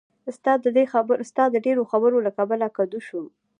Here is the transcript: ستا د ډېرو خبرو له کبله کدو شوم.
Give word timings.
ستا 1.29 1.43
د 1.53 1.55
ډېرو 1.65 1.83
خبرو 1.91 2.17
له 2.25 2.31
کبله 2.37 2.67
کدو 2.77 2.99
شوم. 3.07 3.27